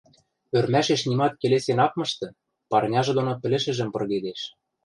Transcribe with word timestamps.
Ӧрмӓшеш 0.57 1.01
нимат 1.09 1.33
келесен 1.41 1.79
ак 1.85 1.93
мышты, 1.99 2.27
парняжы 2.69 3.13
доно 3.17 3.33
пӹлӹшӹжӹм 3.41 3.89
пыргедеш. 3.93 4.41